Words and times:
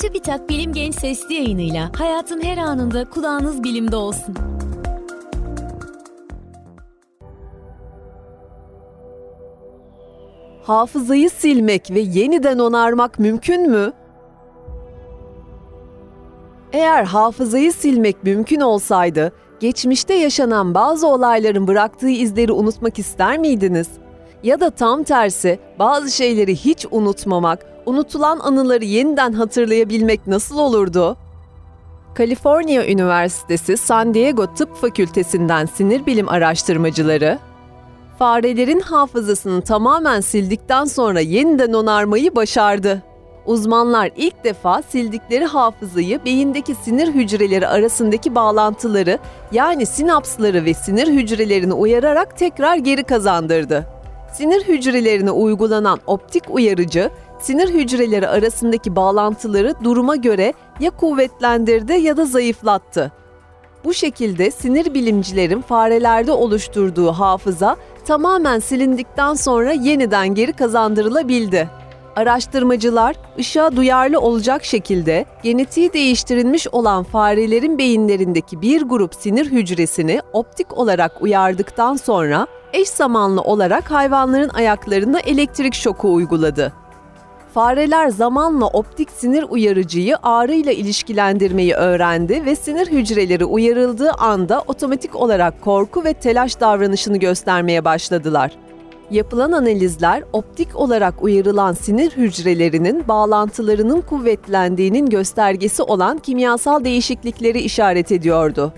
TÜBİTAK 0.00 0.48
Bilim 0.48 0.72
Genç 0.72 0.94
Sesli 0.94 1.34
yayınıyla 1.34 1.90
hayatın 1.98 2.42
her 2.42 2.58
anında 2.58 3.10
kulağınız 3.10 3.62
bilimde 3.64 3.96
olsun. 3.96 4.34
Hafızayı 10.62 11.30
silmek 11.30 11.90
ve 11.90 12.00
yeniden 12.00 12.58
onarmak 12.58 13.18
mümkün 13.18 13.70
mü? 13.70 13.92
Eğer 16.72 17.04
hafızayı 17.04 17.72
silmek 17.72 18.24
mümkün 18.24 18.60
olsaydı, 18.60 19.32
geçmişte 19.60 20.14
yaşanan 20.14 20.74
bazı 20.74 21.06
olayların 21.06 21.66
bıraktığı 21.66 22.10
izleri 22.10 22.52
unutmak 22.52 22.98
ister 22.98 23.38
miydiniz? 23.38 23.88
Ya 24.42 24.60
da 24.60 24.70
tam 24.70 25.02
tersi, 25.02 25.58
bazı 25.78 26.10
şeyleri 26.10 26.56
hiç 26.56 26.86
unutmamak, 26.90 27.75
unutulan 27.86 28.38
anıları 28.38 28.84
yeniden 28.84 29.32
hatırlayabilmek 29.32 30.26
nasıl 30.26 30.58
olurdu? 30.58 31.16
Kaliforniya 32.14 32.86
Üniversitesi 32.86 33.76
San 33.76 34.14
Diego 34.14 34.54
Tıp 34.54 34.76
Fakültesinden 34.76 35.66
sinir 35.66 36.06
bilim 36.06 36.28
araştırmacıları, 36.28 37.38
farelerin 38.18 38.80
hafızasını 38.80 39.62
tamamen 39.62 40.20
sildikten 40.20 40.84
sonra 40.84 41.20
yeniden 41.20 41.72
onarmayı 41.72 42.36
başardı. 42.36 43.02
Uzmanlar 43.46 44.10
ilk 44.16 44.44
defa 44.44 44.82
sildikleri 44.82 45.44
hafızayı 45.44 46.24
beyindeki 46.24 46.74
sinir 46.74 47.08
hücreleri 47.08 47.68
arasındaki 47.68 48.34
bağlantıları 48.34 49.18
yani 49.52 49.86
sinapsları 49.86 50.64
ve 50.64 50.74
sinir 50.74 51.08
hücrelerini 51.08 51.72
uyararak 51.72 52.36
tekrar 52.38 52.76
geri 52.76 53.04
kazandırdı. 53.04 53.86
Sinir 54.32 54.62
hücrelerine 54.62 55.30
uygulanan 55.30 55.98
optik 56.06 56.44
uyarıcı, 56.50 57.10
sinir 57.40 57.74
hücreleri 57.74 58.28
arasındaki 58.28 58.96
bağlantıları 58.96 59.74
duruma 59.84 60.16
göre 60.16 60.52
ya 60.80 60.90
kuvvetlendirdi 60.90 61.92
ya 61.92 62.16
da 62.16 62.26
zayıflattı. 62.26 63.12
Bu 63.84 63.94
şekilde 63.94 64.50
sinir 64.50 64.94
bilimcilerin 64.94 65.60
farelerde 65.60 66.32
oluşturduğu 66.32 67.12
hafıza 67.12 67.76
tamamen 68.06 68.58
silindikten 68.58 69.34
sonra 69.34 69.72
yeniden 69.72 70.34
geri 70.34 70.52
kazandırılabildi. 70.52 71.68
Araştırmacılar 72.16 73.16
ışığa 73.38 73.76
duyarlı 73.76 74.20
olacak 74.20 74.64
şekilde 74.64 75.24
genetiği 75.42 75.92
değiştirilmiş 75.92 76.68
olan 76.72 77.02
farelerin 77.02 77.78
beyinlerindeki 77.78 78.62
bir 78.62 78.82
grup 78.82 79.14
sinir 79.14 79.46
hücresini 79.46 80.20
optik 80.32 80.78
olarak 80.78 81.22
uyardıktan 81.22 81.96
sonra 81.96 82.46
eş 82.72 82.88
zamanlı 82.88 83.40
olarak 83.40 83.90
hayvanların 83.90 84.48
ayaklarına 84.48 85.20
elektrik 85.20 85.74
şoku 85.74 86.14
uyguladı. 86.14 86.72
Fareler 87.56 88.08
zamanla 88.08 88.66
optik 88.66 89.10
sinir 89.10 89.44
uyarıcıyı 89.48 90.16
ağrıyla 90.22 90.72
ilişkilendirmeyi 90.72 91.74
öğrendi 91.74 92.44
ve 92.44 92.56
sinir 92.56 92.86
hücreleri 92.86 93.44
uyarıldığı 93.44 94.12
anda 94.12 94.62
otomatik 94.66 95.16
olarak 95.16 95.60
korku 95.60 96.04
ve 96.04 96.12
telaş 96.12 96.60
davranışını 96.60 97.16
göstermeye 97.16 97.84
başladılar. 97.84 98.52
Yapılan 99.10 99.52
analizler 99.52 100.22
optik 100.32 100.76
olarak 100.76 101.22
uyarılan 101.22 101.72
sinir 101.72 102.10
hücrelerinin 102.10 103.08
bağlantılarının 103.08 104.00
kuvvetlendiğinin 104.00 105.06
göstergesi 105.06 105.82
olan 105.82 106.18
kimyasal 106.18 106.84
değişiklikleri 106.84 107.60
işaret 107.60 108.12
ediyordu. 108.12 108.72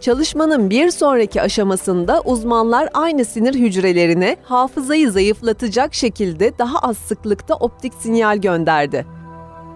Çalışmanın 0.00 0.70
bir 0.70 0.90
sonraki 0.90 1.42
aşamasında 1.42 2.20
uzmanlar 2.24 2.88
aynı 2.94 3.24
sinir 3.24 3.54
hücrelerine 3.54 4.36
hafızayı 4.42 5.10
zayıflatacak 5.10 5.94
şekilde 5.94 6.58
daha 6.58 6.78
az 6.78 6.96
sıklıkta 6.96 7.54
optik 7.54 7.92
sinyal 7.94 8.38
gönderdi. 8.38 9.06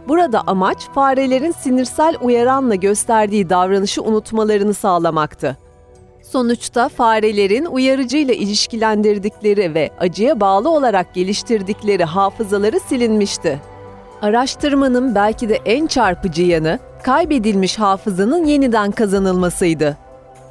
Burada 0.08 0.42
amaç 0.47 0.78
farelerin 0.94 1.53
sinirsel 1.53 2.16
uyaranla 2.20 2.75
gösterdiği 2.75 3.50
davranışı 3.50 4.03
unutmalarını 4.03 4.75
sağlamaktı. 4.75 5.56
Sonuçta 6.22 6.88
farelerin 6.88 7.65
uyarıcıyla 7.65 8.34
ilişkilendirdikleri 8.34 9.75
ve 9.75 9.91
acıya 10.00 10.41
bağlı 10.41 10.70
olarak 10.70 11.15
geliştirdikleri 11.15 12.04
hafızaları 12.04 12.81
silinmişti. 12.81 13.60
Araştırmanın 14.22 15.15
belki 15.15 15.49
de 15.49 15.54
en 15.65 15.87
çarpıcı 15.87 16.43
yanı 16.43 16.78
kaybedilmiş 17.03 17.78
hafızanın 17.78 18.44
yeniden 18.44 18.91
kazanılmasıydı. 18.91 20.03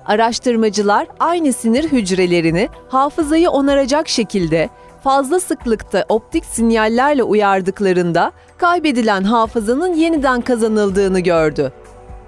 Araştırmacılar 0.06 1.08
aynı 1.20 1.54
sinir 1.54 1.92
hücrelerini 1.92 2.70
hafızayı 2.90 3.50
onaracak 3.50 4.10
şekilde 4.10 4.70
fazla 5.04 5.40
sıklıkta 5.40 6.06
optik 6.10 6.46
sinyallerle 6.46 7.24
uyardıklarında 7.24 8.32
kaybedilen 8.58 9.24
hafızanın 9.24 9.94
yeniden 9.94 10.42
kazanıldığını 10.42 11.20
gördü. 11.20 11.74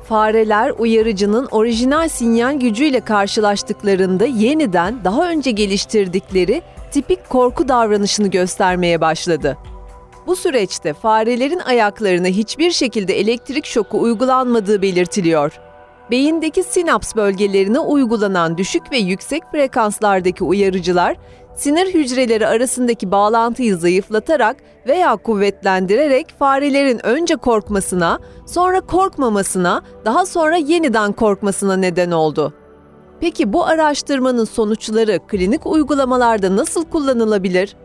Fareler 0.10 0.74
uyarıcının 0.78 1.48
orijinal 1.52 2.10
sinyal 2.10 2.60
gücüyle 2.60 3.00
karşılaştıklarında 3.00 4.26
yeniden 4.26 5.04
daha 5.04 5.30
önce 5.30 5.52
geliştirdikleri 5.52 6.62
tipik 6.92 7.30
korku 7.30 7.68
davranışını 7.68 8.28
göstermeye 8.28 9.02
başladı. 9.02 9.58
Bu 10.28 10.36
süreçte 10.36 10.94
farelerin 10.94 11.60
ayaklarına 11.60 12.28
hiçbir 12.28 12.72
şekilde 12.72 13.20
elektrik 13.20 13.66
şoku 13.66 14.02
uygulanmadığı 14.02 14.82
belirtiliyor. 14.82 15.65
Beyindeki 16.12 16.64
sinaps 16.64 17.16
bölgelerine 17.16 17.80
uygulanan 17.80 18.58
düşük 18.58 18.92
ve 18.92 18.98
yüksek 18.98 19.44
frekanslardaki 19.52 20.44
uyarıcılar 20.44 21.18
sinir 21.56 21.94
hücreleri 21.94 22.48
arasındaki 22.48 23.12
bağlantıyı 23.12 23.78
zayıflatarak 23.78 24.58
veya 24.88 25.16
kuvvetlendirerek 25.16 26.28
farelerin 26.40 27.06
önce 27.06 27.36
korkmasına, 27.36 28.20
sonra 28.46 28.82
korkmamasına, 28.82 29.82
daha 30.06 30.26
sonra 30.26 30.56
yeniden 30.56 31.12
korkmasına 31.12 31.76
neden 31.76 32.12
oldu. 32.12 32.54
Peki 33.20 33.54
bu 33.54 33.66
araştırmanın 33.66 34.46
sonuçları 34.46 35.20
klinik 35.28 35.66
uygulamalarda 35.66 36.56
nasıl 36.56 36.86
kullanılabilir? 36.86 37.76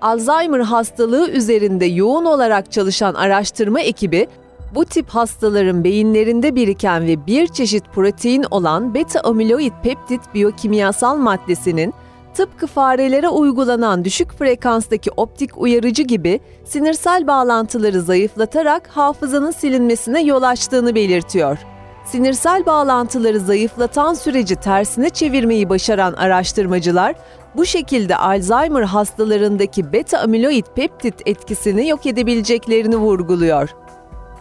Alzheimer 0.00 0.60
hastalığı 0.60 1.30
üzerinde 1.30 1.84
yoğun 1.84 2.24
olarak 2.24 2.72
çalışan 2.72 3.14
araştırma 3.14 3.80
ekibi 3.80 4.28
bu 4.74 4.84
tip 4.84 5.08
hastaların 5.08 5.84
beyinlerinde 5.84 6.54
biriken 6.54 7.06
ve 7.06 7.26
bir 7.26 7.46
çeşit 7.46 7.84
protein 7.92 8.44
olan 8.50 8.94
beta 8.94 9.20
amiloid 9.20 9.72
peptit 9.82 10.34
biyokimyasal 10.34 11.16
maddesinin 11.16 11.94
tıpkı 12.34 12.66
farelere 12.66 13.28
uygulanan 13.28 14.04
düşük 14.04 14.32
frekanstaki 14.32 15.10
optik 15.16 15.58
uyarıcı 15.58 16.02
gibi 16.02 16.40
sinirsel 16.64 17.26
bağlantıları 17.26 18.00
zayıflatarak 18.00 18.88
hafızanın 18.88 19.50
silinmesine 19.50 20.22
yol 20.22 20.42
açtığını 20.42 20.94
belirtiyor. 20.94 21.58
Sinirsel 22.06 22.66
bağlantıları 22.66 23.40
zayıflatan 23.40 24.14
süreci 24.14 24.56
tersine 24.56 25.10
çevirmeyi 25.10 25.68
başaran 25.68 26.12
araştırmacılar, 26.12 27.14
bu 27.56 27.66
şekilde 27.66 28.16
Alzheimer 28.16 28.82
hastalarındaki 28.82 29.92
beta 29.92 30.18
amiloid 30.18 30.66
peptit 30.76 31.14
etkisini 31.26 31.88
yok 31.88 32.06
edebileceklerini 32.06 32.96
vurguluyor. 32.96 33.68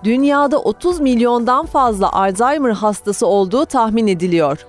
Dünyada 0.03 0.57
30 0.57 0.99
milyondan 0.99 1.65
fazla 1.65 2.13
Alzheimer 2.13 2.71
hastası 2.71 3.27
olduğu 3.27 3.65
tahmin 3.65 4.07
ediliyor. 4.07 4.65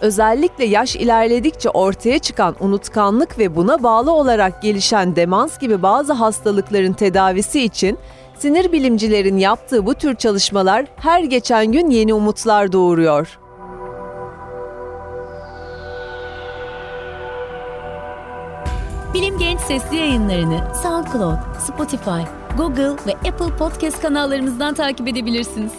Özellikle 0.00 0.64
yaş 0.64 0.96
ilerledikçe 0.96 1.70
ortaya 1.70 2.18
çıkan 2.18 2.56
unutkanlık 2.60 3.38
ve 3.38 3.56
buna 3.56 3.82
bağlı 3.82 4.12
olarak 4.12 4.62
gelişen 4.62 5.16
demans 5.16 5.58
gibi 5.58 5.82
bazı 5.82 6.12
hastalıkların 6.12 6.92
tedavisi 6.92 7.60
için 7.60 7.98
sinir 8.38 8.72
bilimcilerin 8.72 9.36
yaptığı 9.36 9.86
bu 9.86 9.94
tür 9.94 10.14
çalışmalar 10.14 10.86
her 10.96 11.24
geçen 11.24 11.72
gün 11.72 11.90
yeni 11.90 12.14
umutlar 12.14 12.72
doğuruyor. 12.72 13.38
Bilim 19.14 19.38
Genç 19.38 19.60
Sesli 19.60 19.96
yayınlarını 19.96 20.74
SoundCloud, 20.82 21.36
Spotify, 21.60 22.41
Google 22.56 22.96
ve 23.06 23.14
Apple 23.28 23.56
Podcast 23.56 24.02
kanallarımızdan 24.02 24.74
takip 24.74 25.08
edebilirsiniz. 25.08 25.72